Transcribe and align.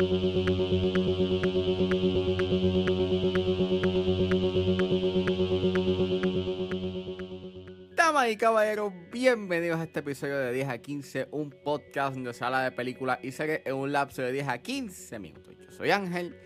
Damas 0.00 0.12
y 8.30 8.36
caballeros, 8.36 8.92
bienvenidos 9.10 9.80
a 9.80 9.82
este 9.82 9.98
episodio 9.98 10.38
de 10.38 10.52
10 10.52 10.68
a 10.68 10.78
15, 10.78 11.26
un 11.32 11.50
podcast 11.50 12.14
donde 12.14 12.32
se 12.32 12.44
habla 12.44 12.62
de 12.62 12.70
películas 12.70 13.18
y 13.24 13.32
series 13.32 13.62
en 13.64 13.74
un 13.74 13.90
lapso 13.90 14.22
de 14.22 14.30
10 14.30 14.46
a 14.46 14.58
15 14.58 15.18
minutos. 15.18 15.56
Yo 15.58 15.72
soy 15.72 15.90
Ángel 15.90 16.36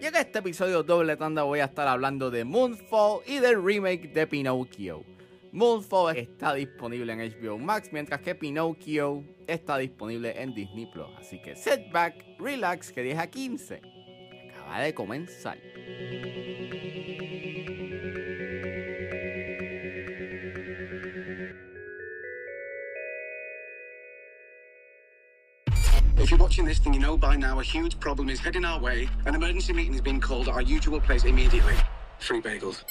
y 0.00 0.06
en 0.06 0.14
este 0.14 0.38
episodio 0.38 0.84
doble 0.84 1.16
tanda 1.16 1.42
voy 1.42 1.58
a 1.58 1.64
estar 1.64 1.88
hablando 1.88 2.30
de 2.30 2.44
Moonfall 2.44 3.22
y 3.26 3.40
del 3.40 3.60
remake 3.60 4.12
de 4.12 4.28
Pinocchio. 4.28 5.02
Moonfall 5.50 6.16
está 6.16 6.54
disponible 6.54 7.12
en 7.12 7.18
HBO 7.18 7.58
Max, 7.58 7.88
mientras 7.90 8.20
que 8.20 8.36
Pinocchio 8.36 9.24
está 9.50 9.78
disponible 9.78 10.34
en 10.40 10.54
Disney 10.54 10.86
Plus. 10.86 11.08
Así 11.18 11.40
que 11.42 11.56
sit 11.56 11.90
back, 11.92 12.14
relax, 12.38 12.92
que 12.92 13.02
10 13.02 13.18
a 13.18 13.26
15 13.26 13.80
acaba 14.50 14.80
de 14.80 14.94
comenzar. 14.94 15.58
If 26.18 26.30
you're 26.30 26.38
watching 26.38 26.64
this, 26.64 26.78
then 26.80 26.92
you 26.92 27.00
know 27.00 27.16
by 27.16 27.36
now 27.36 27.58
a 27.58 27.62
huge 27.62 27.98
problem 27.98 28.28
is 28.28 28.38
heading 28.38 28.64
our 28.64 28.80
way. 28.80 29.08
An 29.26 29.34
emergency 29.34 29.72
meeting 29.72 29.94
is 29.94 30.00
being 30.00 30.20
called 30.20 30.48
at 30.48 30.54
our 30.54 30.62
usual 30.62 31.00
place 31.00 31.24
immediately. 31.24 31.74
Free 32.18 32.40
bagels. 32.40 32.84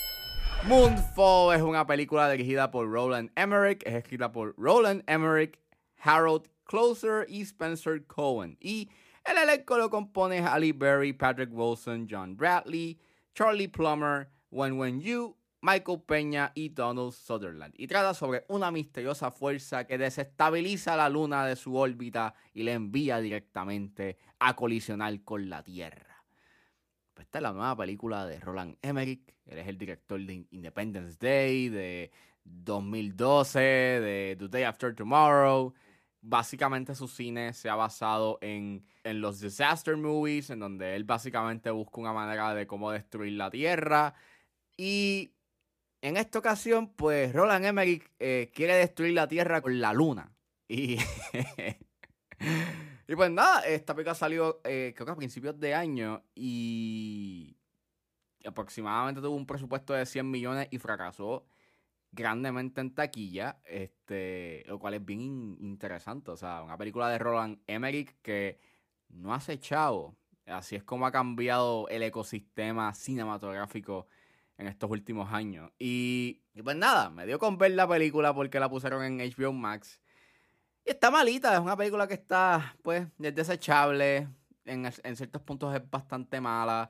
Moonfall 0.67 1.53
es 1.53 1.61
una 1.61 1.87
película 1.87 2.29
dirigida 2.29 2.69
por 2.69 2.91
Roland 2.91 3.31
Emmerich, 3.37 3.81
es 3.85 3.93
escrita 3.93 4.33
por 4.33 4.55
Roland 4.57 5.03
Emmerich, 5.07 5.57
Harold 6.01 6.49
Closer 6.65 7.25
y 7.27 7.41
Spencer 7.41 8.05
Cohen. 8.05 8.57
Y 8.59 8.89
el 9.25 9.37
elenco 9.37 9.77
lo 9.77 9.89
compone 9.89 10.41
Halle 10.41 10.73
Berry, 10.73 11.13
Patrick 11.13 11.49
Wilson, 11.51 12.07
John 12.09 12.35
Bradley, 12.35 12.99
Charlie 13.33 13.67
Plummer, 13.67 14.29
Wen 14.51 14.77
Wen 14.77 15.01
Yu, 15.01 15.35
Michael 15.61 16.01
Peña 16.01 16.51
y 16.55 16.69
Donald 16.69 17.11
Sutherland. 17.11 17.73
Y 17.77 17.87
trata 17.87 18.13
sobre 18.13 18.45
una 18.47 18.71
misteriosa 18.71 19.31
fuerza 19.31 19.85
que 19.85 19.97
desestabiliza 19.97 20.95
la 20.95 21.09
luna 21.09 21.45
de 21.45 21.55
su 21.55 21.75
órbita 21.75 22.33
y 22.53 22.63
le 22.63 22.73
envía 22.73 23.19
directamente 23.19 24.17
a 24.39 24.55
colisionar 24.55 25.21
con 25.23 25.49
la 25.49 25.63
Tierra. 25.63 26.23
Pues 27.13 27.27
esta 27.27 27.39
es 27.39 27.43
la 27.43 27.51
nueva 27.51 27.75
película 27.75 28.25
de 28.25 28.39
Roland 28.39 28.77
Emmerich. 28.81 29.35
Él 29.45 29.57
es 29.57 29.67
el 29.67 29.77
director 29.77 30.19
de 30.21 30.45
Independence 30.51 31.17
Day, 31.19 31.67
de 31.67 32.11
2012, 32.45 33.59
de 33.59 34.35
The 34.39 34.47
Day 34.47 34.63
After 34.63 34.95
Tomorrow. 34.95 35.73
Básicamente 36.21 36.95
su 36.95 37.07
cine 37.07 37.53
se 37.53 37.69
ha 37.69 37.75
basado 37.75 38.39
en, 38.41 38.85
en 39.03 39.21
los 39.21 39.39
disaster 39.39 39.95
movies, 39.95 40.49
en 40.49 40.59
donde 40.59 40.95
él 40.95 41.05
básicamente 41.05 41.71
busca 41.71 42.01
una 42.01 42.13
manera 42.13 42.53
de 42.53 42.67
cómo 42.67 42.91
destruir 42.91 43.33
la 43.33 43.49
Tierra. 43.49 44.13
Y 44.75 45.33
en 46.01 46.17
esta 46.17 46.39
ocasión, 46.39 46.93
pues 46.93 47.33
Roland 47.33 47.65
Emmerich 47.65 48.11
eh, 48.19 48.51
quiere 48.53 48.75
destruir 48.75 49.13
la 49.13 49.27
Tierra 49.27 49.61
con 49.61 49.79
la 49.79 49.93
Luna. 49.93 50.33
Y, 50.67 50.97
y 53.07 53.15
pues 53.15 53.31
nada, 53.31 53.61
esta 53.61 53.95
película 53.95 54.15
salió 54.15 54.61
eh, 54.63 54.93
creo 54.95 55.05
que 55.05 55.11
a 55.11 55.15
principios 55.15 55.59
de 55.59 55.73
año 55.73 56.23
y 56.35 57.57
aproximadamente 58.45 59.21
tuvo 59.21 59.35
un 59.35 59.45
presupuesto 59.45 59.93
de 59.93 60.05
100 60.05 60.29
millones 60.29 60.67
y 60.71 60.77
fracasó 60.77 61.45
grandemente 62.11 62.81
en 62.81 62.93
taquilla, 62.93 63.59
este, 63.65 64.63
lo 64.67 64.79
cual 64.79 64.95
es 64.95 65.05
bien 65.05 65.21
in- 65.21 65.57
interesante. 65.61 66.31
O 66.31 66.37
sea, 66.37 66.63
una 66.63 66.77
película 66.77 67.09
de 67.09 67.17
Roland 67.19 67.59
Emmerich 67.67 68.15
que 68.21 68.59
no 69.09 69.33
hace 69.33 69.59
chavo. 69.59 70.15
Así 70.45 70.75
es 70.75 70.83
como 70.83 71.05
ha 71.05 71.11
cambiado 71.11 71.87
el 71.89 72.01
ecosistema 72.03 72.93
cinematográfico 72.95 74.07
en 74.57 74.67
estos 74.67 74.89
últimos 74.89 75.31
años. 75.31 75.71
Y, 75.77 76.41
pues 76.63 76.75
nada, 76.75 77.09
me 77.09 77.25
dio 77.25 77.37
con 77.39 77.57
ver 77.57 77.71
la 77.71 77.87
película 77.87 78.33
porque 78.33 78.59
la 78.59 78.69
pusieron 78.69 79.03
en 79.03 79.19
HBO 79.21 79.53
Max. 79.53 80.01
Y 80.85 80.91
está 80.91 81.11
malita, 81.11 81.53
es 81.53 81.59
una 81.59 81.77
película 81.77 82.07
que 82.07 82.15
está, 82.15 82.75
pues, 82.81 83.07
es 83.19 83.35
desechable. 83.35 84.27
En, 84.65 84.85
en 84.85 85.15
ciertos 85.15 85.41
puntos 85.43 85.75
es 85.75 85.87
bastante 85.89 86.41
mala. 86.41 86.89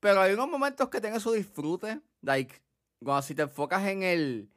Pero 0.00 0.20
hay 0.20 0.32
unos 0.34 0.48
momentos 0.48 0.88
que 0.88 1.00
tiene 1.00 1.20
su 1.20 1.32
disfrute. 1.32 2.00
Like, 2.22 2.60
cuando 3.02 3.22
si 3.22 3.34
te 3.34 3.42
enfocas 3.42 3.86
en 3.86 4.02
el 4.02 4.50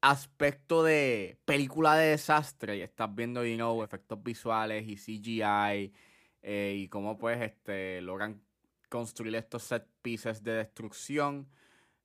aspecto 0.00 0.82
de 0.82 1.38
película 1.44 1.96
de 1.96 2.08
desastre 2.10 2.76
y 2.76 2.82
estás 2.82 3.14
viendo, 3.14 3.44
you 3.44 3.56
know, 3.56 3.82
efectos 3.82 4.22
visuales 4.22 4.86
y 4.86 4.96
CGI 4.96 5.92
eh, 6.42 6.74
y 6.76 6.88
cómo 6.88 7.18
pues 7.18 7.40
este 7.42 8.00
logran 8.02 8.42
construir 8.88 9.34
estos 9.34 9.64
set 9.64 9.86
pieces 10.02 10.42
de 10.42 10.52
destrucción 10.52 11.48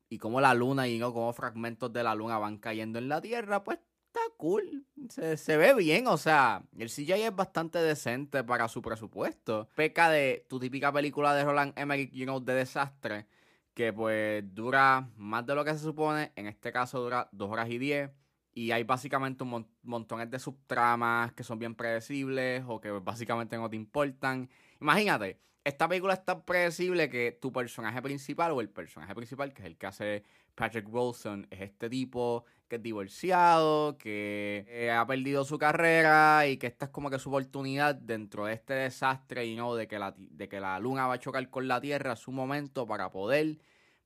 y 0.10 0.18
cómo 0.18 0.42
la 0.42 0.54
luna 0.54 0.88
y 0.88 0.98
no 0.98 1.14
cómo 1.14 1.32
fragmentos 1.32 1.94
de 1.94 2.04
la 2.04 2.16
luna 2.16 2.38
van 2.38 2.58
cayendo 2.58 3.00
en 3.00 3.08
la 3.08 3.22
tierra, 3.22 3.64
pues 3.64 3.80
está 4.08 4.20
cool. 4.38 4.86
Se, 5.10 5.38
se 5.38 5.58
ve 5.58 5.74
bien, 5.74 6.08
o 6.08 6.18
sea, 6.18 6.64
el 6.78 6.90
CGI 6.90 7.24
es 7.24 7.36
bastante 7.36 7.80
decente 7.80 8.44
para 8.44 8.68
su 8.68 8.82
presupuesto. 8.82 9.70
Peca 9.76 10.10
de 10.10 10.46
tu 10.50 10.60
típica 10.60 10.92
película 10.92 11.34
de 11.34 11.46
Roland 11.46 11.78
Emmerich, 11.78 12.12
you 12.12 12.26
know, 12.26 12.40
de 12.40 12.56
desastre, 12.56 13.28
que 13.74 13.94
pues 13.94 14.44
dura 14.54 15.10
más 15.16 15.46
de 15.46 15.56
lo 15.56 15.64
que 15.66 15.72
se 15.74 15.80
supone. 15.80 16.32
En 16.36 16.48
este 16.48 16.72
caso 16.72 17.00
dura 17.02 17.30
2 17.32 17.50
horas 17.50 17.70
y 17.70 17.78
10. 17.78 18.12
Y 18.54 18.72
hay 18.72 18.84
básicamente 18.84 19.44
un 19.44 19.50
mon- 19.50 19.72
montones 19.84 20.30
de 20.30 20.38
subtramas 20.40 21.32
que 21.34 21.44
son 21.44 21.58
bien 21.60 21.76
predecibles 21.76 22.64
o 22.68 22.82
que 22.82 22.92
básicamente 22.92 23.58
no 23.58 23.70
te 23.70 23.78
importan. 23.78 24.50
Imagínate, 24.82 25.40
esta 25.64 25.88
película 25.88 26.14
es 26.16 26.26
tan 26.26 26.44
predecible 26.44 27.10
que 27.10 27.38
tu 27.42 27.52
personaje 27.54 28.02
principal 28.02 28.52
o 28.52 28.62
el 28.62 28.70
personaje 28.70 29.16
principal, 29.16 29.54
que 29.54 29.62
es 29.62 29.68
el 29.68 29.78
que 29.78 29.88
hace 29.88 30.24
Patrick 30.56 30.88
Wilson, 30.94 31.48
es 31.50 31.62
este 31.62 31.90
tipo 31.90 32.46
que 32.68 32.76
es 32.78 32.84
divorciado, 32.84 33.98
que 33.98 34.66
eh, 34.70 34.92
ha 34.92 35.06
perdido 35.06 35.44
su 35.44 35.58
carrera 35.58 36.48
y 36.48 36.58
que 36.58 36.68
esta 36.68 36.86
es 36.86 36.92
como 36.92 37.10
que 37.10 37.20
su 37.20 37.30
oportunidad 37.30 37.96
dentro 37.96 38.46
de 38.46 38.54
este 38.54 38.74
desastre 38.74 39.46
y 39.46 39.56
no 39.56 39.76
de 39.76 39.88
que, 39.88 40.00
la, 40.00 40.14
de 40.18 40.48
que 40.48 40.60
la 40.62 40.80
luna 40.80 41.08
va 41.08 41.16
a 41.16 41.20
chocar 41.20 41.50
con 41.50 41.68
la 41.68 41.82
tierra, 41.82 42.14
es 42.14 42.20
su 42.20 42.32
momento 42.32 42.86
para 42.88 43.12
poder 43.12 43.58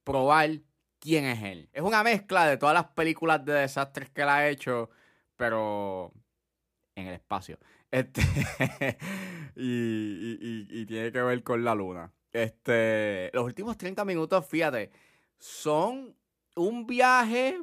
probar 0.03 0.49
quién 0.99 1.25
es 1.25 1.43
él. 1.43 1.69
Es 1.73 1.81
una 1.83 2.03
mezcla 2.03 2.47
de 2.47 2.57
todas 2.57 2.73
las 2.73 2.85
películas 2.85 3.43
de 3.45 3.53
desastres 3.53 4.09
que 4.09 4.21
él 4.23 4.29
ha 4.29 4.47
hecho, 4.49 4.89
pero 5.35 6.11
en 6.95 7.07
el 7.07 7.13
espacio. 7.15 7.59
Este, 7.91 8.21
y, 9.55 9.63
y- 9.63 10.37
y- 10.41 10.81
y 10.81 10.85
tiene 10.85 11.11
que 11.13 11.21
ver 11.21 11.43
con 11.43 11.63
la 11.63 11.73
luna. 11.75 12.11
Este, 12.33 13.29
los 13.33 13.45
últimos 13.45 13.77
30 13.77 14.03
minutos, 14.03 14.45
fíjate, 14.45 14.89
son 15.37 16.13
un 16.55 16.87
viaje 16.87 17.61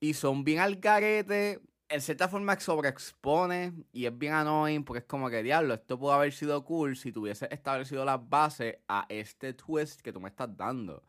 y 0.00 0.14
son 0.14 0.44
bien 0.44 0.58
al 0.58 0.76
garete. 0.76 1.60
En 1.88 2.00
cierta 2.00 2.28
forma 2.28 2.58
sobreexpone 2.58 3.72
y 3.92 4.06
es 4.06 4.16
bien 4.16 4.32
annoying 4.32 4.84
porque 4.84 5.00
es 5.00 5.04
como 5.06 5.28
que, 5.28 5.42
diablo, 5.42 5.74
esto 5.74 5.98
pudo 5.98 6.12
haber 6.12 6.32
sido 6.32 6.64
cool 6.64 6.96
si 6.96 7.10
tuviese 7.10 7.48
establecido 7.50 8.04
las 8.04 8.28
bases 8.28 8.78
a 8.86 9.06
este 9.08 9.54
twist 9.54 10.00
que 10.00 10.12
tú 10.12 10.20
me 10.20 10.28
estás 10.28 10.56
dando. 10.56 11.02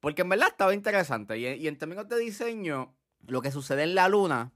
Porque 0.00 0.22
en 0.22 0.28
verdad 0.28 0.48
estaba 0.48 0.74
interesante. 0.74 1.38
Y, 1.38 1.46
y 1.46 1.66
en 1.66 1.78
términos 1.78 2.08
de 2.08 2.18
diseño, 2.18 2.94
lo 3.26 3.40
que 3.40 3.50
sucede 3.50 3.84
en 3.84 3.94
la 3.94 4.08
luna 4.08 4.52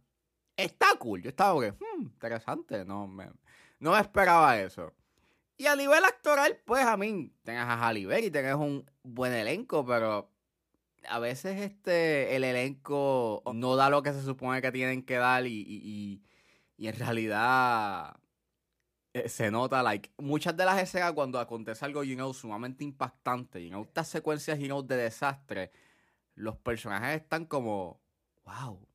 está 0.56 0.88
cool. 0.98 1.22
Yo 1.22 1.30
estaba 1.30 1.58
que, 1.60 1.72
hmm, 1.72 2.02
interesante. 2.02 2.84
No 2.84 3.06
me, 3.06 3.30
no 3.78 3.92
me 3.92 4.00
esperaba 4.00 4.60
eso. 4.60 4.92
Y 5.56 5.66
a 5.66 5.76
nivel 5.76 6.04
actoral, 6.04 6.60
pues 6.66 6.84
a 6.84 6.98
mí, 6.98 7.32
tengas 7.42 7.66
a 7.66 7.86
Halle 7.86 8.04
Berry, 8.04 8.30
tengas 8.30 8.56
un 8.56 8.84
buen 9.02 9.32
elenco, 9.32 9.86
pero 9.86 10.30
a 11.08 11.18
veces 11.18 11.60
este 11.60 12.36
el 12.36 12.44
elenco 12.44 13.42
no 13.54 13.76
da 13.76 13.90
lo 13.90 14.02
que 14.02 14.12
se 14.12 14.22
supone 14.22 14.62
que 14.62 14.72
tienen 14.72 15.02
que 15.04 15.16
dar 15.16 15.46
y, 15.46 15.52
y, 15.62 15.80
y- 15.84 16.22
y 16.78 16.88
en 16.88 16.96
realidad 16.98 18.16
eh, 19.14 19.28
se 19.28 19.50
nota, 19.50 19.82
like, 19.82 20.10
muchas 20.18 20.56
de 20.56 20.64
las 20.64 20.80
escenas 20.80 21.12
cuando 21.12 21.38
acontece 21.40 21.84
algo, 21.84 22.04
you 22.04 22.14
know, 22.16 22.32
sumamente 22.34 22.84
impactante, 22.84 23.62
you 23.62 23.70
know, 23.70 23.82
estas 23.84 24.08
secuencias, 24.08 24.58
you 24.58 24.66
know, 24.66 24.82
de 24.82 24.96
desastre, 24.96 25.72
los 26.34 26.56
personajes 26.58 27.22
están 27.22 27.46
como, 27.46 28.00
wow, 28.44 28.86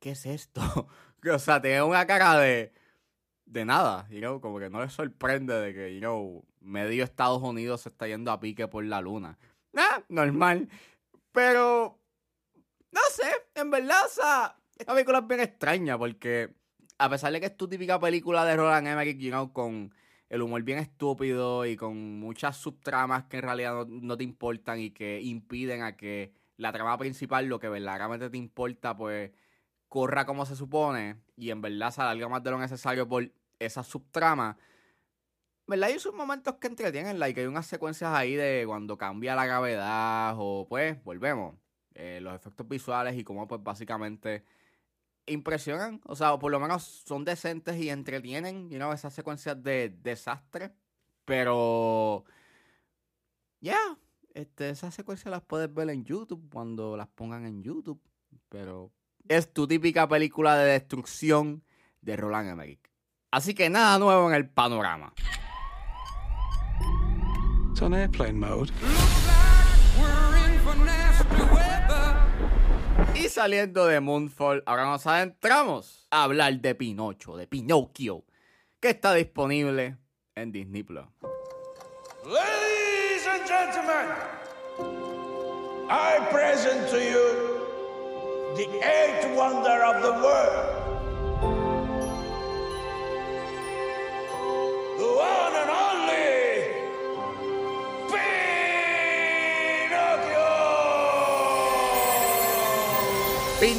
¿qué 0.00 0.10
es 0.12 0.26
esto? 0.26 0.60
o 1.32 1.38
sea, 1.38 1.60
tienen 1.62 1.82
una 1.84 2.06
cara 2.06 2.38
de, 2.38 2.72
de 3.46 3.64
nada, 3.64 4.08
you 4.10 4.20
know, 4.20 4.40
como 4.40 4.58
que 4.58 4.70
no 4.70 4.82
les 4.82 4.92
sorprende 4.92 5.54
de 5.54 5.74
que, 5.74 5.94
you 5.94 6.00
know, 6.00 6.44
medio 6.60 7.04
Estados 7.04 7.42
Unidos 7.42 7.82
se 7.82 7.90
está 7.90 8.06
yendo 8.08 8.32
a 8.32 8.40
pique 8.40 8.68
por 8.68 8.84
la 8.84 9.00
luna. 9.00 9.38
Ah, 9.76 10.02
normal. 10.08 10.68
Pero, 11.36 12.00
no 12.92 13.00
sé, 13.10 13.30
en 13.54 13.70
verdad, 13.70 14.06
o 14.06 14.08
sea, 14.08 14.56
esta 14.78 14.94
película 14.94 15.18
es 15.18 15.26
bien 15.26 15.40
extraña 15.40 15.98
porque 15.98 16.54
a 16.96 17.10
pesar 17.10 17.30
de 17.30 17.40
que 17.40 17.46
es 17.46 17.56
tu 17.58 17.68
típica 17.68 18.00
película 18.00 18.42
de 18.46 18.56
Roland 18.56 18.86
Emmerich, 18.86 19.18
you 19.18 19.28
know, 19.28 19.52
con 19.52 19.94
el 20.30 20.40
humor 20.40 20.62
bien 20.62 20.78
estúpido 20.78 21.66
y 21.66 21.76
con 21.76 22.18
muchas 22.18 22.56
subtramas 22.56 23.24
que 23.24 23.36
en 23.36 23.42
realidad 23.42 23.86
no, 23.86 24.16
te 24.16 24.24
importan 24.24 24.80
y 24.80 24.92
que 24.92 25.20
impiden 25.20 25.82
a 25.82 25.94
que 25.94 26.32
la 26.56 26.72
trama 26.72 26.96
principal, 26.96 27.44
lo 27.44 27.58
que 27.58 27.68
verdaderamente 27.68 28.30
te 28.30 28.38
importa, 28.38 28.96
pues 28.96 29.30
corra 29.88 30.24
como 30.24 30.46
se 30.46 30.56
supone 30.56 31.20
y 31.36 31.50
en 31.50 31.60
verdad 31.60 31.90
se 31.90 32.00
más 32.28 32.42
de 32.42 32.50
lo 32.50 32.58
necesario 32.58 33.06
por 33.06 33.30
esa 33.58 33.82
subtrama. 33.82 34.56
¿Verdad? 35.66 35.90
Hay 35.90 35.98
sus 35.98 36.14
momentos 36.14 36.56
que 36.56 36.68
entretienen, 36.68 37.18
like, 37.18 37.40
hay 37.40 37.46
unas 37.46 37.66
secuencias 37.66 38.12
ahí 38.14 38.34
de 38.34 38.64
cuando 38.66 38.96
cambia 38.96 39.34
la 39.34 39.46
gravedad 39.46 40.34
o 40.38 40.66
pues, 40.68 41.02
volvemos, 41.04 41.56
eh, 41.94 42.20
los 42.22 42.34
efectos 42.34 42.68
visuales 42.68 43.16
y 43.16 43.24
cómo 43.24 43.48
pues 43.48 43.62
básicamente 43.62 44.44
impresionan, 45.26 46.00
o 46.04 46.14
sea, 46.14 46.32
o 46.34 46.38
por 46.38 46.52
lo 46.52 46.60
menos 46.60 46.84
son 46.84 47.24
decentes 47.24 47.76
y 47.76 47.90
entretienen, 47.90 48.70
you 48.70 48.76
know, 48.76 48.92
esas 48.92 49.12
secuencias 49.12 49.60
de 49.62 49.88
desastre, 50.02 50.72
pero, 51.24 52.24
ya, 53.60 53.78
este, 54.34 54.70
esas 54.70 54.94
secuencias 54.94 55.30
las 55.30 55.42
puedes 55.42 55.72
ver 55.72 55.90
en 55.90 56.04
YouTube 56.04 56.48
cuando 56.52 56.96
las 56.96 57.08
pongan 57.08 57.44
en 57.44 57.62
YouTube, 57.62 58.00
pero 58.48 58.92
es 59.28 59.52
tu 59.52 59.66
típica 59.66 60.06
película 60.06 60.56
de 60.56 60.72
destrucción 60.72 61.64
de 62.02 62.16
Roland 62.16 62.50
Emmerich. 62.50 62.88
Así 63.32 63.54
que 63.54 63.68
nada 63.68 63.98
nuevo 63.98 64.28
en 64.28 64.36
el 64.36 64.48
panorama. 64.48 65.12
It's 67.76 67.82
on 67.82 67.92
airplane 67.92 68.40
mode. 68.40 68.70
Y 73.14 73.28
saliendo 73.28 73.86
de 73.86 74.00
Moonfall, 74.00 74.62
ahora 74.64 74.86
nos 74.86 75.06
adentramos 75.06 76.08
a 76.10 76.22
hablar 76.22 76.58
de 76.62 76.74
Pinocho, 76.74 77.36
de 77.36 77.46
Pinocchio, 77.46 78.24
que 78.80 78.88
está 78.88 79.12
disponible 79.12 79.98
en 80.34 80.52
Disney 80.52 80.84
Plus. 80.84 81.04
Ladies 82.24 83.26
and 83.26 83.46
gentlemen, 83.46 84.06
I 85.90 86.26
present 86.30 86.88
to 86.88 86.96
you 86.96 88.56
the 88.56 88.70
eighth 88.82 89.36
wonder 89.36 89.84
of 89.84 90.02
the 90.02 90.12
world. 90.12 90.95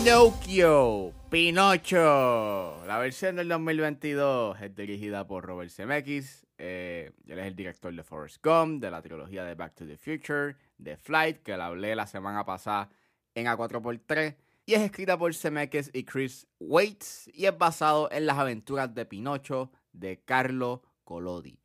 Pinocchio! 0.04 1.12
Pinocho. 1.32 2.86
La 2.86 3.00
versión 3.00 3.36
del 3.36 3.48
2022 3.50 4.62
es 4.62 4.76
dirigida 4.76 5.26
por 5.26 5.44
Robert 5.44 5.72
Zemeckis. 5.72 6.46
eh, 6.60 7.12
él 7.26 7.40
es 7.40 7.48
el 7.48 7.56
director 7.56 7.92
de 7.94 8.04
Forrest 8.04 8.38
Gump, 8.46 8.80
de 8.80 8.92
la 8.92 9.02
trilogía 9.02 9.44
de 9.44 9.56
Back 9.56 9.74
to 9.74 9.88
the 9.88 9.98
Future, 9.98 10.56
de 10.78 10.98
Flight, 10.98 11.42
que 11.42 11.58
la 11.58 11.66
hablé 11.66 11.96
la 11.96 12.06
semana 12.06 12.46
pasada 12.46 12.90
en 13.34 13.48
A4x3. 13.48 14.36
Y 14.68 14.76
es 14.76 14.82
escrita 14.82 15.18
por 15.18 15.34
Zemeckis 15.34 15.90
y 15.92 16.04
Chris 16.04 16.46
Waits 16.60 17.32
y 17.34 17.48
es 17.48 17.58
basado 17.58 18.12
en 18.12 18.28
las 18.28 18.38
aventuras 18.38 18.94
de 18.94 19.06
Pinocho 19.06 19.72
de 19.94 20.22
Carlo 20.24 20.84
Collodi. 21.06 21.60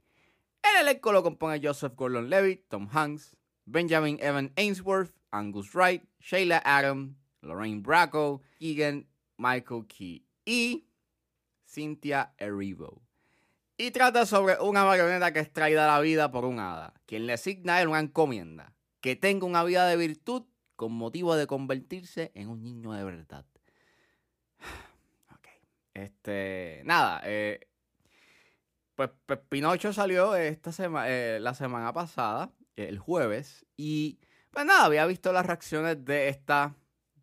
El 0.63 0.87
elenco 0.89 1.13
lo 1.13 1.23
compone 1.23 1.61
Joseph 1.63 1.93
Gordon-Levitt, 1.95 2.69
Tom 2.71 2.89
Hanks, 2.91 3.37
Benjamin 3.67 4.19
Evan 4.23 4.53
Ainsworth, 4.57 5.13
Angus 5.31 5.75
Wright, 5.75 6.03
Sheila 6.19 6.63
Adam, 6.65 7.19
Lorraine 7.43 7.83
Bracco, 7.83 8.41
Keegan 8.59 9.07
Michael 9.37 9.87
Key 9.87 10.25
y 10.45 10.87
Cynthia 11.67 12.35
Erivo. 12.39 13.03
Y 13.77 13.91
trata 13.91 14.27
sobre 14.27 14.59
una 14.61 14.85
marioneta 14.85 15.33
que 15.33 15.41
es 15.41 15.53
traída 15.53 15.85
a 15.85 15.97
la 15.97 16.01
vida 16.01 16.31
por 16.31 16.45
un 16.45 16.59
hada, 16.61 16.95
quien 17.07 17.27
le 17.27 17.33
asigna 17.33 17.77
a 17.77 17.83
él 17.83 17.89
una 17.89 18.01
encomienda, 18.01 18.75
que 19.01 19.17
tenga 19.17 19.47
una 19.47 19.65
vida 19.65 19.87
de 19.87 19.97
virtud 19.97 20.45
con 20.77 20.93
motivo 20.93 21.35
de 21.37 21.47
convertirse 21.47 22.31
en 22.35 22.49
un 22.49 22.63
niño 22.63 22.93
de 22.93 23.05
verdad. 23.05 23.45
Ok. 25.35 25.49
Este, 25.95 26.83
nada, 26.85 27.21
eh, 27.25 27.69
pues, 28.95 29.11
pues 29.27 29.41
Pinocho 29.49 29.93
salió 29.93 30.37
esta 30.37 30.71
sema- 30.71 31.09
eh, 31.09 31.39
la 31.41 31.55
semana 31.55 31.93
pasada, 31.93 32.53
el 32.77 32.99
jueves, 32.99 33.67
y 33.77 34.21
pues 34.51 34.65
nada, 34.67 34.85
había 34.85 35.07
visto 35.07 35.33
las 35.33 35.47
reacciones 35.47 36.05
de 36.05 36.29
esta 36.29 36.77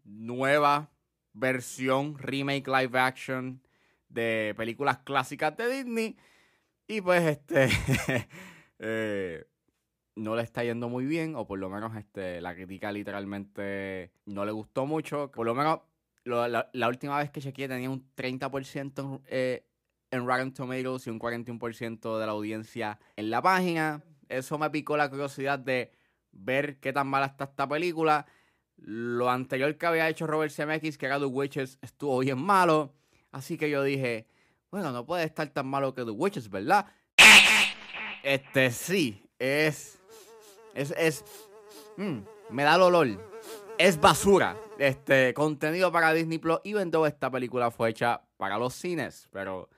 nueva 0.09 0.89
versión, 1.33 2.17
remake 2.17 2.67
live 2.67 2.99
action 2.99 3.61
de 4.09 4.53
películas 4.57 4.99
clásicas 4.99 5.55
de 5.55 5.69
Disney. 5.69 6.17
Y 6.87 7.01
pues 7.01 7.23
este 7.23 7.69
eh, 8.79 9.45
no 10.15 10.35
le 10.35 10.41
está 10.41 10.63
yendo 10.63 10.89
muy 10.89 11.05
bien, 11.05 11.35
o 11.35 11.45
por 11.45 11.59
lo 11.59 11.69
menos 11.69 11.95
este, 11.95 12.41
la 12.41 12.55
crítica 12.55 12.91
literalmente 12.91 14.11
no 14.25 14.45
le 14.45 14.51
gustó 14.51 14.85
mucho. 14.85 15.31
Por 15.31 15.45
lo 15.45 15.53
menos 15.53 15.79
la, 16.25 16.87
última 16.87 17.17
vez 17.17 17.29
que 17.29 17.41
chequeé 17.41 17.67
tenía 17.67 17.89
un 17.89 18.09
30% 18.15 18.99
en, 18.99 19.21
eh, 19.27 19.65
en 20.11 20.25
Rotten 20.25 20.53
Tomatoes 20.53 21.07
y 21.07 21.09
un 21.09 21.19
41% 21.19 22.19
de 22.19 22.25
la 22.25 22.31
audiencia 22.31 22.99
en 23.15 23.29
la 23.29 23.41
página. 23.41 24.03
Eso 24.27 24.57
me 24.57 24.69
picó 24.69 24.97
la 24.97 25.09
curiosidad 25.09 25.59
de 25.59 25.91
ver 26.31 26.79
qué 26.79 26.93
tan 26.93 27.07
mala 27.07 27.27
está 27.27 27.45
esta 27.45 27.67
película. 27.67 28.25
Lo 28.81 29.29
anterior 29.29 29.77
que 29.77 29.85
había 29.85 30.09
hecho 30.09 30.25
Robert 30.27 30.51
Zemeckis, 30.51 30.97
que 30.97 31.05
era 31.05 31.19
The 31.19 31.25
Witches, 31.25 31.77
estuvo 31.81 32.19
bien 32.19 32.39
malo. 32.39 32.93
Así 33.31 33.57
que 33.57 33.69
yo 33.69 33.83
dije, 33.83 34.27
bueno, 34.71 34.91
no 34.91 35.05
puede 35.05 35.25
estar 35.25 35.47
tan 35.49 35.67
malo 35.67 35.93
que 35.93 36.05
The 36.05 36.11
Witches, 36.11 36.49
¿verdad? 36.49 36.85
Este 38.23 38.71
sí, 38.71 39.23
es. 39.37 39.99
Es. 40.73 40.93
es 40.97 41.23
mm, 41.97 42.19
me 42.49 42.63
da 42.63 42.75
el 42.75 42.81
olor. 42.81 43.07
Es 43.77 43.99
basura. 43.99 44.57
Este 44.77 45.33
contenido 45.33 45.91
para 45.91 46.13
Disney 46.13 46.37
Plus. 46.37 46.59
Even 46.63 46.91
though 46.91 47.05
esta 47.05 47.31
película 47.31 47.71
fue 47.71 47.89
hecha 47.89 48.21
para 48.37 48.57
los 48.57 48.73
cines. 48.73 49.27
Pero, 49.31 49.69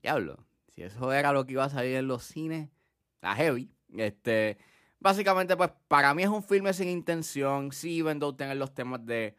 diablo, 0.00 0.44
si 0.68 0.82
eso 0.82 1.12
era 1.12 1.32
lo 1.32 1.44
que 1.44 1.52
iba 1.52 1.64
a 1.64 1.70
salir 1.70 1.96
en 1.96 2.08
los 2.08 2.22
cines, 2.22 2.70
está 3.14 3.34
heavy. 3.34 3.70
Este. 3.96 4.58
Básicamente, 5.02 5.56
pues, 5.56 5.70
para 5.88 6.14
mí 6.14 6.22
es 6.22 6.28
un 6.28 6.42
filme 6.42 6.72
sin 6.72 6.88
intención. 6.88 7.72
Sí, 7.72 8.02
though 8.02 8.36
tener 8.36 8.56
los 8.56 8.74
temas 8.74 9.04
de. 9.04 9.36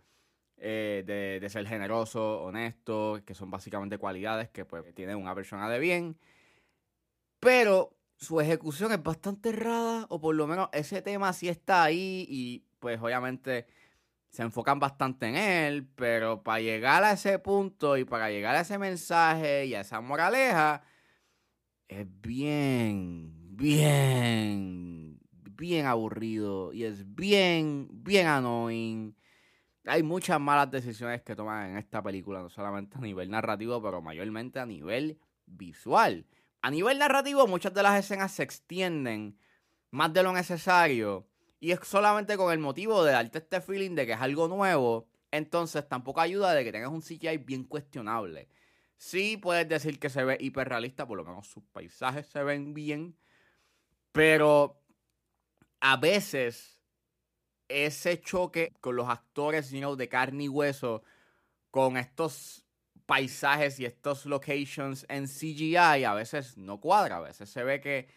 eh, 0.57 1.03
de, 1.07 1.39
de 1.41 1.49
ser 1.49 1.67
generoso, 1.67 2.43
honesto, 2.43 3.21
que 3.25 3.35
son 3.35 3.51
básicamente 3.51 3.97
cualidades 3.97 4.49
que 4.49 4.65
pues 4.65 4.93
tiene 4.95 5.15
una 5.15 5.35
persona 5.35 5.69
de 5.69 5.79
bien. 5.79 6.17
Pero 7.39 7.95
su 8.15 8.39
ejecución 8.39 8.91
es 8.93 9.03
bastante 9.03 9.49
errada, 9.49 10.05
o 10.09 10.19
por 10.19 10.35
lo 10.35 10.47
menos 10.47 10.69
ese 10.71 11.01
tema 11.01 11.33
sí 11.33 11.49
está 11.49 11.83
ahí 11.83 12.25
y 12.29 12.63
pues 12.79 12.99
obviamente 13.01 13.67
se 14.29 14.43
enfocan 14.43 14.79
bastante 14.79 15.27
en 15.27 15.35
él, 15.37 15.87
pero 15.95 16.43
para 16.43 16.61
llegar 16.61 17.03
a 17.03 17.13
ese 17.13 17.39
punto 17.39 17.97
y 17.97 18.05
para 18.05 18.29
llegar 18.31 18.55
a 18.55 18.61
ese 18.61 18.77
mensaje 18.79 19.65
y 19.67 19.75
a 19.75 19.81
esa 19.81 20.01
moraleja, 20.01 20.83
es 21.87 22.05
bien, 22.21 23.31
bien, 23.55 25.02
bien 25.63 25.85
aburrido 25.85 26.73
y 26.73 26.83
es 26.83 27.15
bien, 27.15 27.87
bien 27.89 28.27
annoying. 28.27 29.15
Hay 29.85 30.03
muchas 30.03 30.37
malas 30.37 30.69
decisiones 30.69 31.21
que 31.21 31.37
toman 31.37 31.69
en 31.69 31.77
esta 31.77 32.03
película, 32.03 32.41
no 32.41 32.49
solamente 32.49 32.97
a 32.97 33.01
nivel 33.01 33.29
narrativo, 33.29 33.81
pero 33.81 34.01
mayormente 34.01 34.59
a 34.59 34.65
nivel 34.65 35.17
visual. 35.45 36.25
A 36.61 36.69
nivel 36.69 36.99
narrativo, 36.99 37.47
muchas 37.47 37.73
de 37.73 37.81
las 37.81 37.97
escenas 37.97 38.33
se 38.33 38.43
extienden 38.43 39.37
más 39.89 40.11
de 40.11 40.23
lo 40.23 40.33
necesario. 40.33 41.29
Y 41.61 41.71
es 41.71 41.79
solamente 41.83 42.35
con 42.35 42.51
el 42.51 42.59
motivo 42.59 43.05
de 43.05 43.13
darte 43.13 43.37
este 43.37 43.61
feeling 43.61 43.95
de 43.95 44.05
que 44.05 44.11
es 44.11 44.21
algo 44.21 44.49
nuevo. 44.49 45.07
Entonces 45.31 45.87
tampoco 45.87 46.19
ayuda 46.19 46.53
de 46.53 46.65
que 46.65 46.73
tengas 46.73 46.91
un 46.91 47.01
CGI 47.01 47.37
bien 47.37 47.63
cuestionable. 47.63 48.49
Sí 48.97 49.37
puedes 49.37 49.69
decir 49.69 49.97
que 49.97 50.09
se 50.09 50.25
ve 50.25 50.37
hiperrealista, 50.41 51.07
por 51.07 51.17
lo 51.17 51.23
menos 51.23 51.47
sus 51.47 51.63
paisajes 51.71 52.27
se 52.27 52.43
ven 52.43 52.73
bien. 52.73 53.15
Pero 54.11 54.82
a 55.83 55.97
veces 55.97 56.79
ese 57.67 58.21
choque 58.21 58.71
con 58.79 58.95
los 58.95 59.09
actores 59.09 59.69
de 59.69 60.07
carne 60.07 60.45
y 60.45 60.47
hueso, 60.47 61.03
con 61.71 61.97
estos 61.97 62.65
paisajes 63.05 63.81
y 63.81 63.85
estos 63.85 64.25
locations 64.25 65.05
en 65.09 65.27
CGI, 65.27 66.05
a 66.05 66.13
veces 66.13 66.57
no 66.57 66.79
cuadra, 66.79 67.17
a 67.17 67.19
veces 67.19 67.49
se 67.49 67.65
ve 67.65 67.81
que 67.81 68.07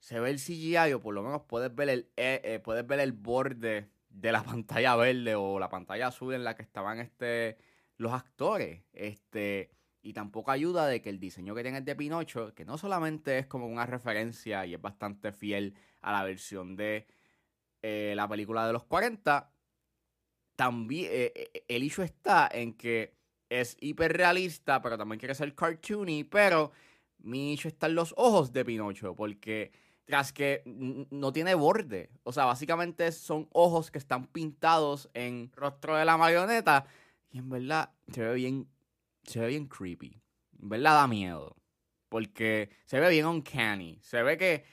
se 0.00 0.18
ve 0.18 0.30
el 0.30 0.40
CGI 0.40 0.94
o 0.94 1.00
por 1.00 1.14
lo 1.14 1.22
menos 1.22 1.42
puedes 1.42 1.72
ver 1.72 1.90
el, 1.90 2.10
eh, 2.16 2.40
eh, 2.42 2.58
puedes 2.58 2.84
ver 2.84 2.98
el 2.98 3.12
borde 3.12 3.88
de 4.08 4.32
la 4.32 4.42
pantalla 4.42 4.96
verde 4.96 5.36
o 5.36 5.60
la 5.60 5.68
pantalla 5.68 6.08
azul 6.08 6.34
en 6.34 6.42
la 6.42 6.56
que 6.56 6.62
estaban 6.62 6.98
este, 6.98 7.56
los 7.98 8.12
actores. 8.12 8.82
Este, 8.92 9.70
y 10.06 10.12
tampoco 10.12 10.52
ayuda 10.52 10.86
de 10.86 11.02
que 11.02 11.10
el 11.10 11.18
diseño 11.18 11.52
que 11.52 11.64
tiene 11.64 11.80
de 11.80 11.96
Pinocho, 11.96 12.54
que 12.54 12.64
no 12.64 12.78
solamente 12.78 13.38
es 13.38 13.46
como 13.48 13.66
una 13.66 13.86
referencia 13.86 14.64
y 14.64 14.74
es 14.74 14.80
bastante 14.80 15.32
fiel 15.32 15.74
a 16.00 16.12
la 16.12 16.22
versión 16.22 16.76
de 16.76 17.08
eh, 17.82 18.12
la 18.14 18.28
película 18.28 18.64
de 18.68 18.72
los 18.72 18.84
40, 18.84 19.50
también 20.54 21.10
eh, 21.10 21.32
eh, 21.34 21.64
el 21.66 21.82
issue 21.82 22.04
está 22.04 22.48
en 22.52 22.74
que 22.74 23.16
es 23.48 23.76
hiperrealista, 23.80 24.80
pero 24.80 24.96
también 24.96 25.18
quiere 25.18 25.34
ser 25.34 25.52
cartoony, 25.56 26.22
pero 26.22 26.70
mi 27.18 27.54
issue 27.54 27.68
está 27.68 27.88
en 27.88 27.96
los 27.96 28.14
ojos 28.16 28.52
de 28.52 28.64
Pinocho, 28.64 29.16
porque 29.16 29.72
tras 30.04 30.32
que 30.32 30.62
no 31.10 31.32
tiene 31.32 31.56
borde, 31.56 32.10
o 32.22 32.32
sea, 32.32 32.44
básicamente 32.44 33.10
son 33.10 33.48
ojos 33.50 33.90
que 33.90 33.98
están 33.98 34.28
pintados 34.28 35.10
en 35.14 35.50
rostro 35.56 35.96
de 35.96 36.04
la 36.04 36.16
marioneta, 36.16 36.86
y 37.28 37.38
en 37.38 37.48
verdad 37.48 37.90
se 38.12 38.22
ve 38.22 38.34
bien, 38.34 38.68
se 39.26 39.40
ve 39.40 39.48
bien 39.48 39.66
creepy, 39.66 40.22
verdad 40.52 40.94
da 40.94 41.06
miedo. 41.06 41.56
Porque 42.08 42.70
se 42.84 43.00
ve 43.00 43.10
bien 43.10 43.26
uncanny. 43.26 43.98
Se 44.02 44.22
ve 44.22 44.38
que 44.38 44.64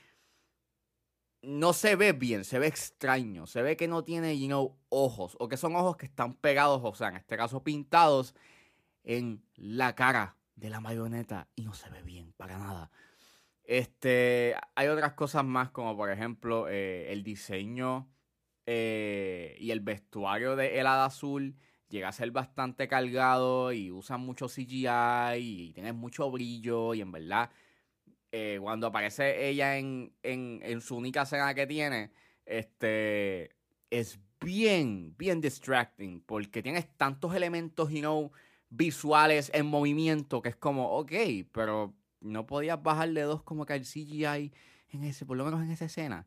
no 1.42 1.74
se 1.74 1.96
ve 1.96 2.14
bien, 2.14 2.46
se 2.46 2.60
ve 2.60 2.68
extraño. 2.68 3.48
Se 3.48 3.62
ve 3.62 3.76
que 3.76 3.88
no 3.88 4.04
tiene, 4.04 4.38
you 4.40 4.48
know, 4.48 4.80
ojos. 4.90 5.36
O 5.40 5.50
que 5.50 5.58
son 5.58 5.76
ojos 5.76 5.98
que 5.98 6.06
están 6.06 6.36
pegados, 6.36 6.82
o 6.84 6.94
sea, 6.94 7.10
en 7.10 7.18
este 7.18 7.36
caso 7.36 7.64
pintados 7.64 8.36
en 9.04 9.44
la 9.56 9.96
cara 9.96 10.38
de 10.56 10.70
la 10.70 10.80
marioneta. 10.80 11.50
Y 11.56 11.64
no 11.64 11.74
se 11.74 11.90
ve 11.90 12.04
bien, 12.04 12.34
para 12.34 12.58
nada. 12.58 12.92
Este, 13.64 14.56
hay 14.76 14.88
otras 14.88 15.14
cosas 15.14 15.44
más, 15.44 15.72
como 15.72 15.96
por 15.96 16.12
ejemplo 16.12 16.68
eh, 16.70 17.12
el 17.12 17.24
diseño 17.24 18.12
eh, 18.66 19.56
y 19.60 19.72
el 19.72 19.80
vestuario 19.80 20.56
de 20.56 20.80
El 20.80 20.88
Hada 20.88 21.06
Azul 21.06 21.58
llega 21.94 22.08
a 22.08 22.12
ser 22.12 22.32
bastante 22.32 22.88
cargado 22.88 23.72
y 23.72 23.92
usa 23.92 24.18
mucho 24.18 24.48
CGI 24.48 25.38
y 25.38 25.72
tiene 25.74 25.94
mucho 25.94 26.32
brillo 26.32 26.96
y 26.96 27.02
en 27.02 27.12
verdad 27.12 27.52
eh, 28.32 28.58
cuando 28.60 28.88
aparece 28.88 29.48
ella 29.48 29.78
en, 29.78 30.12
en, 30.24 30.82
su 30.82 30.98
única 30.98 31.22
escena 31.22 31.54
que 31.54 31.68
tiene, 31.68 32.10
este 32.48 33.52
es 33.92 34.20
bien, 34.42 35.16
bien 35.20 35.40
distracting 35.40 36.22
porque 36.22 36.64
tienes 36.64 36.88
tantos 36.98 37.36
elementos, 37.36 37.92
you 37.92 38.00
know, 38.00 38.32
visuales 38.72 39.52
en 39.54 39.68
movimiento 39.68 40.42
que 40.42 40.50
es 40.50 40.56
como, 40.56 40.98
ok, 40.98 41.12
pero 41.52 41.94
no 42.22 42.48
podías 42.48 42.82
bajarle 42.82 43.22
dos 43.22 43.44
como 43.44 43.68
que 43.68 43.74
al 43.74 43.82
CGI 43.82 44.52
en 44.90 45.04
ese, 45.04 45.28
por 45.28 45.38
lo 45.38 45.46
menos 45.46 45.62
en 45.62 45.70
esa 45.70 45.86
escena. 45.86 46.26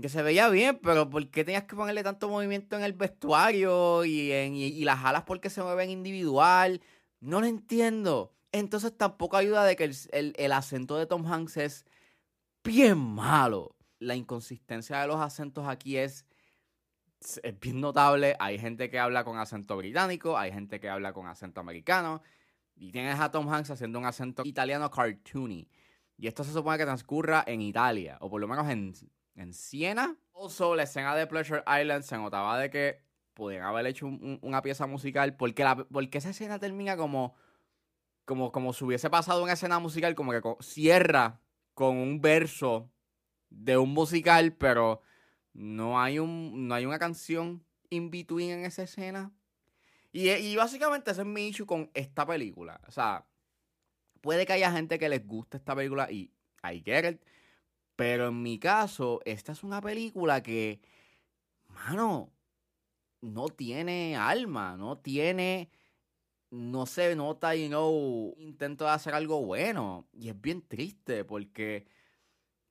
Que 0.00 0.08
se 0.08 0.22
veía 0.22 0.48
bien, 0.48 0.78
pero 0.82 1.10
¿por 1.10 1.28
qué 1.30 1.44
tenías 1.44 1.64
que 1.64 1.76
ponerle 1.76 2.02
tanto 2.02 2.28
movimiento 2.28 2.76
en 2.76 2.82
el 2.82 2.92
vestuario 2.94 4.04
y, 4.04 4.32
en, 4.32 4.54
y, 4.54 4.82
las 4.84 5.04
alas 5.04 5.24
porque 5.24 5.50
se 5.50 5.62
mueven 5.62 5.90
individual? 5.90 6.80
No 7.20 7.40
lo 7.40 7.46
entiendo. 7.46 8.34
Entonces 8.52 8.96
tampoco 8.96 9.36
ayuda 9.36 9.64
de 9.64 9.76
que 9.76 9.84
el, 9.84 10.34
el, 10.36 10.52
acento 10.52 10.96
de 10.96 11.06
Tom 11.06 11.26
Hanks 11.26 11.56
es 11.58 11.86
bien 12.64 12.98
malo. 12.98 13.76
La 13.98 14.14
inconsistencia 14.16 15.00
de 15.00 15.06
los 15.06 15.20
acentos 15.20 15.68
aquí 15.68 15.98
es, 15.98 16.24
es 17.42 17.60
bien 17.60 17.80
notable. 17.80 18.36
Hay 18.40 18.58
gente 18.58 18.90
que 18.90 18.98
habla 18.98 19.24
con 19.24 19.38
acento 19.38 19.76
británico, 19.76 20.38
hay 20.38 20.52
gente 20.52 20.80
que 20.80 20.88
habla 20.88 21.12
con 21.12 21.26
acento 21.26 21.60
americano. 21.60 22.22
Y 22.74 22.92
tienes 22.92 23.20
a 23.20 23.30
Tom 23.30 23.52
Hanks 23.52 23.70
haciendo 23.70 23.98
un 23.98 24.06
acento 24.06 24.42
italiano 24.46 24.90
cartoony. 24.90 25.68
Y 26.16 26.26
esto 26.26 26.44
se 26.44 26.52
supone 26.52 26.78
que 26.78 26.84
transcurra 26.84 27.44
en 27.46 27.60
Italia, 27.60 28.18
o 28.20 28.30
por 28.30 28.40
lo 28.40 28.48
menos 28.48 28.68
en, 28.68 28.94
en 29.34 29.52
Siena. 29.52 30.16
Also, 30.34 30.74
la 30.74 30.84
escena 30.84 31.14
de 31.14 31.26
Pleasure 31.26 31.62
Island 31.66 32.02
se 32.02 32.16
notaba 32.16 32.58
de 32.58 32.70
que 32.70 33.02
pudieran 33.34 33.68
haber 33.68 33.86
hecho 33.86 34.06
una 34.06 34.62
pieza 34.62 34.86
musical, 34.86 35.36
porque, 35.36 35.64
la, 35.64 35.76
porque 35.76 36.18
esa 36.18 36.30
escena 36.30 36.58
termina 36.58 36.96
como, 36.96 37.34
como, 38.24 38.52
como 38.52 38.72
si 38.72 38.84
hubiese 38.84 39.08
pasado 39.10 39.42
una 39.42 39.54
escena 39.54 39.78
musical, 39.78 40.14
como 40.14 40.32
que 40.32 40.42
cierra 40.60 41.40
con 41.74 41.96
un 41.96 42.20
verso 42.20 42.90
de 43.48 43.78
un 43.78 43.94
musical, 43.94 44.52
pero 44.52 45.02
no 45.52 46.00
hay, 46.00 46.18
un, 46.18 46.68
no 46.68 46.74
hay 46.74 46.86
una 46.86 46.98
canción 46.98 47.64
in 47.88 48.10
between 48.10 48.50
en 48.50 48.64
esa 48.64 48.82
escena. 48.82 49.32
Y, 50.12 50.28
y 50.30 50.56
básicamente 50.56 51.10
ese 51.10 51.22
es 51.22 51.26
mi 51.26 51.48
issue 51.48 51.66
con 51.66 51.90
esta 51.94 52.26
película. 52.26 52.80
O 52.86 52.90
sea, 52.90 53.26
puede 54.20 54.46
que 54.46 54.52
haya 54.52 54.72
gente 54.72 54.98
que 54.98 55.08
les 55.08 55.26
guste 55.26 55.56
esta 55.56 55.74
película 55.74 56.10
y 56.10 56.32
I 56.62 56.82
get 56.84 57.10
it. 57.10 57.22
Pero 58.00 58.28
en 58.28 58.40
mi 58.40 58.58
caso, 58.58 59.20
esta 59.26 59.52
es 59.52 59.62
una 59.62 59.82
película 59.82 60.42
que, 60.42 60.80
mano, 61.68 62.32
no 63.20 63.50
tiene 63.50 64.16
alma, 64.16 64.74
no 64.78 64.96
tiene, 64.96 65.68
no 66.48 66.86
se 66.86 67.14
nota, 67.14 67.54
you 67.54 67.68
know, 67.68 68.34
intento 68.38 68.86
de 68.86 68.92
hacer 68.92 69.12
algo 69.12 69.44
bueno. 69.44 70.08
Y 70.14 70.30
es 70.30 70.40
bien 70.40 70.62
triste 70.62 71.26
porque, 71.26 71.84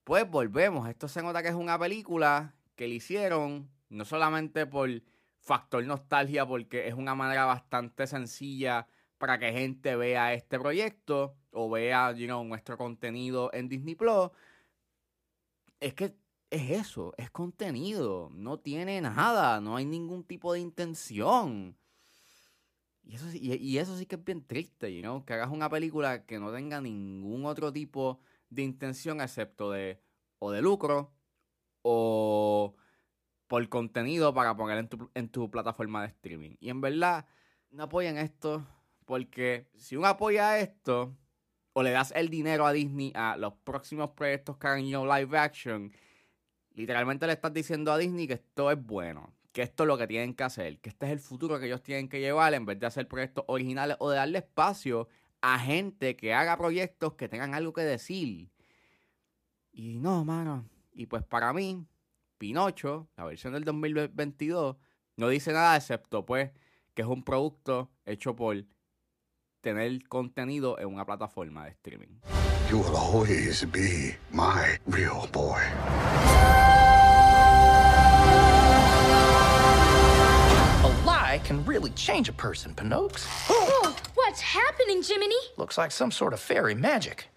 pues 0.04 0.28
volvemos, 0.28 0.90
esto 0.90 1.08
se 1.08 1.22
nota 1.22 1.44
que 1.44 1.50
es 1.50 1.54
una 1.54 1.78
película 1.78 2.56
que 2.76 2.88
le 2.88 2.96
hicieron 2.96 3.70
no 3.90 4.06
solamente 4.06 4.66
por 4.66 4.90
factor 5.38 5.86
nostalgia, 5.86 6.48
porque 6.48 6.88
es 6.88 6.96
una 6.96 7.14
manera 7.14 7.46
bastante 7.46 8.08
sencilla 8.08 8.88
para 9.20 9.38
que 9.38 9.52
gente 9.52 9.96
vea 9.96 10.34
este 10.34 10.58
proyecto 10.58 11.36
o 11.52 11.70
vea, 11.70 12.14
you 12.14 12.26
know, 12.26 12.44
nuestro 12.44 12.80
contenido 12.80 13.52
en 13.54 13.70
Disney 13.70 13.94
Plus, 13.94 14.32
es 15.80 15.94
que 15.94 16.16
es 16.50 16.72
eso, 16.72 17.14
es 17.18 17.30
contenido, 17.30 18.30
no 18.34 18.60
tiene 18.60 19.02
nada, 19.02 19.62
no 19.62 19.76
hay 19.76 19.86
ningún 19.86 20.24
tipo 20.24 20.54
de 20.54 20.60
intención. 20.60 21.78
Y 23.04 23.16
eso, 23.16 23.26
y, 23.34 23.78
eso 23.78 23.98
sí 23.98 24.06
que 24.06 24.16
es 24.16 24.24
bien 24.24 24.46
triste, 24.46 24.94
you 24.94 25.02
know? 25.02 25.26
que 25.26 25.34
hagas 25.34 25.50
una 25.50 25.70
película 25.70 26.26
que 26.26 26.40
no 26.40 26.52
tenga 26.52 26.82
ningún 26.82 27.46
otro 27.46 27.72
tipo 27.72 28.20
de 28.50 28.64
intención 28.64 29.22
excepto 29.22 29.72
de 29.72 30.02
o 30.40 30.52
de 30.52 30.62
lucro 30.62 31.12
o 31.82 32.76
por 33.48 33.68
contenido 33.70 34.34
para 34.34 34.56
poner 34.56 34.78
en 34.78 34.90
tu, 34.90 35.10
en 35.16 35.30
tu 35.30 35.50
plataforma 35.50 36.02
de 36.02 36.10
streaming. 36.10 36.56
Y 36.60 36.70
en 36.70 36.82
verdad, 36.82 37.26
no 37.72 37.84
apoyan 37.84 38.18
esto 38.18 38.66
porque 39.06 39.68
si 39.76 39.96
uno 39.96 40.08
apoya 40.08 40.60
esto, 40.60 41.18
o 41.80 41.84
le 41.84 41.92
das 41.92 42.12
el 42.14 42.28
dinero 42.28 42.66
a 42.66 42.74
Disney 42.74 43.14
a 43.16 43.38
los 43.38 43.54
próximos 43.64 44.10
proyectos 44.10 44.58
que 44.58 44.68
hagan 44.68 44.86
yo 44.86 45.06
live 45.06 45.38
action, 45.38 45.94
literalmente 46.74 47.26
le 47.26 47.32
estás 47.32 47.54
diciendo 47.54 47.94
a 47.94 47.98
Disney 47.98 48.28
que 48.28 48.34
esto 48.34 48.70
es 48.70 48.86
bueno, 48.86 49.34
que 49.54 49.62
esto 49.62 49.84
es 49.84 49.88
lo 49.88 49.98
que 49.98 50.06
tienen 50.06 50.34
que 50.34 50.44
hacer, 50.44 50.80
que 50.80 50.90
este 50.90 51.06
es 51.06 51.14
el 51.14 51.20
futuro 51.20 51.58
que 51.58 51.68
ellos 51.68 51.82
tienen 51.82 52.10
que 52.10 52.20
llevar 52.20 52.54
en 52.54 52.66
vez 52.66 52.78
de 52.82 52.86
hacer 52.86 53.08
proyectos 53.08 53.46
originales 53.48 53.96
o 54.02 54.10
de 54.10 54.18
darle 54.18 54.40
espacio 54.40 55.08
a 55.40 55.58
gente 55.58 56.18
que 56.18 56.34
haga 56.34 56.58
proyectos 56.58 57.14
que 57.14 57.30
tengan 57.30 57.56
algo 57.56 57.72
que 57.72 57.84
decir. 57.84 58.50
Y 59.72 60.00
no, 60.00 60.26
mano. 60.26 60.68
Y 60.92 61.06
pues 61.06 61.24
para 61.24 61.54
mí, 61.54 61.88
Pinocho, 62.38 63.08
la 63.16 63.24
versión 63.24 63.54
del 63.54 63.64
2022, 63.64 64.76
no 65.16 65.30
dice 65.30 65.54
nada 65.54 65.78
excepto 65.78 66.26
pues 66.26 66.52
que 66.94 67.04
es 67.04 67.08
un 67.08 67.24
producto 67.24 67.90
hecho 68.06 68.36
por 68.36 68.66
tener 69.62 70.00
contenido 70.08 70.78
en 70.80 70.88
una 70.88 71.06
plataforma 71.06 71.66
de 71.66 71.72
streaming. 71.72 72.22
You 72.70 72.78
will 72.78 72.96
always 72.96 73.66
be 73.66 74.16
my 74.32 74.78
real 74.88 75.28
boy. 75.32 75.62
A 80.84 81.06
lie 81.06 81.42
can 81.44 81.66
really 81.66 81.92
change 81.92 82.30
a 82.30 82.34
person, 82.34 82.74
Pinocchio. 82.76 83.28
Oh, 83.50 83.96
what's 84.16 84.42
happening, 84.42 85.02
Jiminy? 85.02 85.36
Looks 85.58 85.78
like 85.78 85.92
some 85.92 86.12
sort 86.12 86.34
of 86.34 86.40
fairy 86.40 86.76
magic. 86.76 87.28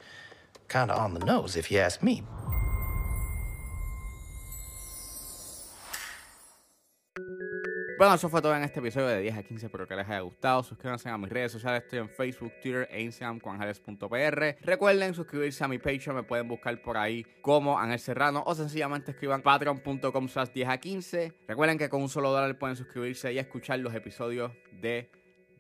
Kinda 0.69 0.95
on 0.95 1.15
the 1.15 1.25
nose, 1.25 1.57
if 1.57 1.71
you 1.71 1.79
ask 1.79 2.03
me. 2.03 2.23
Bueno, 8.03 8.17
eso 8.17 8.29
fue 8.29 8.43
todo 8.43 8.57
en 8.57 8.65
este 8.65 8.81
episodio 8.81 9.07
de 9.07 9.21
10 9.21 9.37
a 9.37 9.43
15. 9.45 9.67
Espero 9.67 9.87
que 9.87 9.95
les 9.95 10.05
haya 10.09 10.19
gustado. 10.23 10.65
Suscríbanse 10.65 11.09
a 11.09 11.17
mis 11.17 11.31
redes 11.31 11.53
sociales. 11.53 11.85
Estoy 11.85 12.01
en 12.01 12.09
Facebook, 12.09 12.53
Twitter 12.61 12.89
e 12.91 13.01
Instagram 13.01 13.39
con 13.39 13.55
Ángeles.pr. 13.55 14.57
Recuerden 14.61 15.15
suscribirse 15.15 15.63
a 15.63 15.69
mi 15.69 15.79
Patreon. 15.79 16.17
Me 16.17 16.25
pueden 16.25 16.49
buscar 16.49 16.83
por 16.83 16.97
ahí 16.97 17.25
como 17.41 17.79
Ángel 17.79 18.01
Serrano 18.01 18.43
o 18.45 18.57
sencillamente 18.57 19.13
escriban 19.13 19.41
patreon.com 19.41 20.29
slash 20.29 20.49
10 20.49 20.69
a 20.69 20.79
15. 20.79 21.33
Recuerden 21.47 21.79
que 21.79 21.89
con 21.89 22.03
un 22.03 22.09
solo 22.09 22.33
dólar 22.33 22.59
pueden 22.59 22.75
suscribirse 22.75 23.33
y 23.33 23.39
escuchar 23.39 23.79
los 23.79 23.95
episodios 23.95 24.51
de 24.81 25.09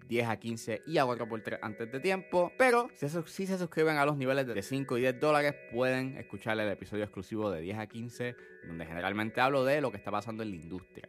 10 0.08 0.26
a 0.28 0.36
15 0.36 0.82
y 0.84 0.98
a 0.98 1.04
4x3 1.04 1.60
antes 1.62 1.92
de 1.92 2.00
tiempo. 2.00 2.50
Pero 2.58 2.88
si, 2.96 3.08
si, 3.08 3.46
se 3.46 3.56
suscriben 3.56 3.98
a 3.98 4.04
los 4.04 4.16
niveles 4.16 4.48
de 4.48 4.62
5 4.62 4.98
y 4.98 5.02
10 5.02 5.20
dólares, 5.20 5.54
pueden 5.72 6.16
escuchar 6.16 6.58
el 6.58 6.68
episodio 6.68 7.04
exclusivo 7.04 7.52
de 7.52 7.60
10 7.60 7.78
a 7.78 7.86
15, 7.86 8.34
donde 8.66 8.84
generalmente 8.84 9.40
hablo 9.40 9.64
de 9.64 9.80
lo 9.80 9.92
que 9.92 9.98
está 9.98 10.10
pasando 10.10 10.42
en 10.42 10.50
la 10.50 10.56
industria. 10.56 11.08